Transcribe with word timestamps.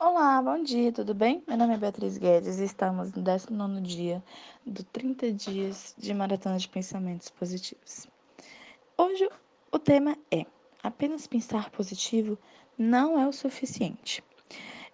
Olá, 0.00 0.40
bom 0.40 0.62
dia, 0.62 0.92
tudo 0.92 1.12
bem? 1.12 1.42
Meu 1.48 1.56
nome 1.56 1.74
é 1.74 1.76
Beatriz 1.76 2.16
Guedes 2.18 2.60
e 2.60 2.64
estamos 2.64 3.10
no 3.14 3.20
19 3.20 3.80
dia 3.80 4.22
do 4.64 4.84
30 4.84 5.32
dias 5.32 5.92
de 5.98 6.14
maratona 6.14 6.56
de 6.56 6.68
pensamentos 6.68 7.28
positivos. 7.30 8.06
Hoje 8.96 9.28
o 9.72 9.78
tema 9.78 10.16
é: 10.30 10.46
apenas 10.84 11.26
pensar 11.26 11.68
positivo 11.70 12.38
não 12.78 13.18
é 13.18 13.26
o 13.26 13.32
suficiente. 13.32 14.22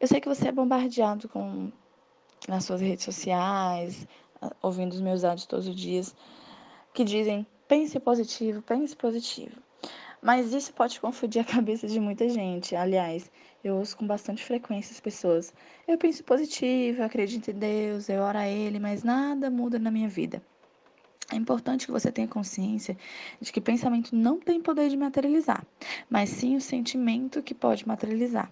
Eu 0.01 0.09
sei 0.09 0.22
que 0.22 0.29
você 0.29 0.48
é 0.48 0.53
bombardeado 0.53 1.28
com 1.28 1.71
nas 2.48 2.64
suas 2.64 2.80
redes 2.80 3.04
sociais, 3.04 4.08
ouvindo 4.62 4.94
os 4.94 5.02
meus 5.02 5.22
áudios 5.22 5.46
todos 5.46 5.68
os 5.68 5.76
dias, 5.76 6.16
que 6.94 7.04
dizem 7.04 7.46
pense 7.68 8.00
positivo, 8.00 8.62
pense 8.62 8.96
positivo. 8.96 9.60
Mas 10.25 10.54
isso 10.54 10.72
pode 10.72 10.99
confundir 10.99 11.43
a 11.43 11.45
cabeça 11.53 11.87
de 11.87 12.01
muita 12.01 12.27
gente. 12.31 12.74
Aliás, 12.74 13.31
eu 13.63 13.77
ouço 13.77 13.95
com 13.95 14.06
bastante 14.06 14.43
frequência 14.43 14.95
as 14.95 14.99
pessoas. 14.99 15.53
Eu 15.87 15.99
penso 15.99 16.24
positivo, 16.24 17.02
eu 17.02 17.05
acredito 17.05 17.51
em 17.51 17.55
Deus, 17.55 18.09
eu 18.09 18.23
oro 18.23 18.38
a 18.38 18.48
Ele, 18.48 18.79
mas 18.79 19.02
nada 19.05 19.51
muda 19.51 19.79
na 19.79 19.91
minha 19.91 20.09
vida. 20.09 20.42
É 21.30 21.37
importante 21.37 21.84
que 21.84 21.92
você 21.92 22.10
tenha 22.10 22.27
consciência 22.27 22.96
de 23.38 23.52
que 23.52 23.60
pensamento 23.60 24.16
não 24.16 24.41
tem 24.41 24.62
poder 24.62 24.88
de 24.88 24.96
materializar, 24.96 25.62
mas 26.09 26.30
sim 26.30 26.56
o 26.56 26.60
sentimento 26.60 27.43
que 27.43 27.54
pode 27.54 27.87
materializar. 27.87 28.51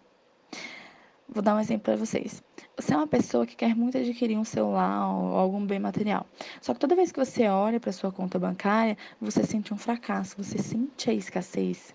Vou 1.27 1.43
dar 1.43 1.55
um 1.55 1.61
exemplo 1.61 1.85
para 1.85 1.97
vocês. 1.97 2.43
Você 2.77 2.95
é 2.95 2.97
uma 2.97 3.07
pessoa 3.07 3.47
que 3.47 3.55
quer 3.55 3.77
muito 3.77 3.99
adquirir 3.99 4.39
um 4.39 4.45
celular 4.45 5.07
ou 5.15 5.37
algum 5.37 5.65
bem 5.65 5.79
material. 5.79 6.27
Só 6.61 6.73
que 6.73 6.81
toda 6.81 6.97
vez 6.97 7.13
que 7.13 7.19
você 7.19 7.47
olha 7.47 7.79
para 7.79 7.93
sua 7.93 8.11
conta 8.11 8.39
bancária, 8.39 8.97
você 9.21 9.45
sente 9.45 9.75
um 9.75 9.77
fracasso, 9.77 10.37
você 10.37 10.59
sente 10.59 11.11
a 11.11 11.13
escassez. 11.13 11.95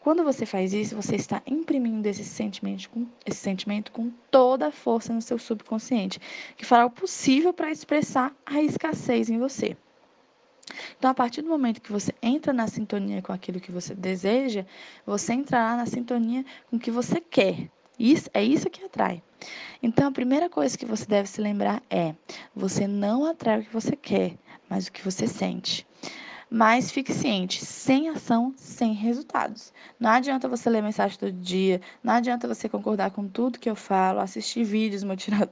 Quando 0.00 0.22
você 0.22 0.46
faz 0.46 0.72
isso, 0.72 0.94
você 0.94 1.16
está 1.16 1.42
imprimindo 1.44 2.06
esse 2.06 2.24
sentimento 2.24 2.88
com, 2.90 3.06
esse 3.26 3.40
sentimento 3.40 3.90
com 3.90 4.10
toda 4.30 4.68
a 4.68 4.72
força 4.72 5.12
no 5.12 5.20
seu 5.20 5.38
subconsciente, 5.38 6.20
que 6.56 6.64
fará 6.64 6.86
o 6.86 6.90
possível 6.90 7.52
para 7.52 7.70
expressar 7.70 8.32
a 8.46 8.62
escassez 8.62 9.28
em 9.28 9.38
você. 9.38 9.76
Então, 10.96 11.10
a 11.10 11.14
partir 11.14 11.42
do 11.42 11.48
momento 11.48 11.80
que 11.80 11.90
você 11.90 12.14
entra 12.22 12.52
na 12.52 12.68
sintonia 12.68 13.20
com 13.20 13.32
aquilo 13.32 13.60
que 13.60 13.72
você 13.72 13.94
deseja, 13.94 14.64
você 15.04 15.34
entrará 15.34 15.76
na 15.76 15.86
sintonia 15.86 16.44
com 16.70 16.76
o 16.76 16.80
que 16.80 16.90
você 16.90 17.20
quer. 17.20 17.68
Isso, 17.98 18.30
é 18.32 18.42
isso 18.42 18.70
que 18.70 18.84
atrai. 18.84 19.22
Então, 19.82 20.08
a 20.08 20.12
primeira 20.12 20.48
coisa 20.48 20.76
que 20.76 20.86
você 20.86 21.04
deve 21.06 21.28
se 21.28 21.40
lembrar 21.40 21.82
é: 21.90 22.14
você 22.54 22.86
não 22.86 23.24
atrai 23.24 23.60
o 23.60 23.64
que 23.64 23.72
você 23.72 23.96
quer, 23.96 24.36
mas 24.68 24.86
o 24.86 24.92
que 24.92 25.02
você 25.02 25.26
sente. 25.26 25.86
Mas 26.50 26.90
fique 26.90 27.12
ciente, 27.12 27.62
sem 27.62 28.08
ação, 28.08 28.54
sem 28.56 28.94
resultados. 28.94 29.70
Não 30.00 30.10
adianta 30.10 30.48
você 30.48 30.70
ler 30.70 30.82
mensagem 30.82 31.18
todo 31.18 31.30
dia, 31.30 31.78
não 32.02 32.14
adianta 32.14 32.48
você 32.48 32.70
concordar 32.70 33.10
com 33.10 33.28
tudo 33.28 33.58
que 33.58 33.68
eu 33.68 33.76
falo, 33.76 34.20
assistir 34.20 34.64
vídeos 34.64 35.04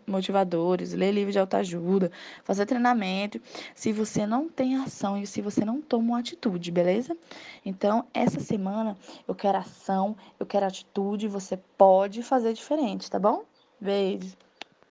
motivadores, 0.06 0.94
ler 0.94 1.12
livros 1.12 1.34
de 1.34 1.38
autoajuda, 1.38 2.10
fazer 2.44 2.64
treinamento, 2.64 3.38
se 3.74 3.92
você 3.92 4.26
não 4.26 4.48
tem 4.48 4.76
ação 4.76 5.18
e 5.18 5.26
se 5.26 5.42
você 5.42 5.66
não 5.66 5.82
toma 5.82 6.12
uma 6.12 6.18
atitude, 6.20 6.70
beleza? 6.70 7.14
Então, 7.62 8.06
essa 8.14 8.40
semana 8.40 8.96
eu 9.28 9.34
quero 9.34 9.58
ação, 9.58 10.16
eu 10.40 10.46
quero 10.46 10.64
atitude, 10.64 11.28
você 11.28 11.58
pode 11.76 12.22
fazer 12.22 12.54
diferente, 12.54 13.10
tá 13.10 13.18
bom? 13.18 13.44
Beijo! 13.78 14.45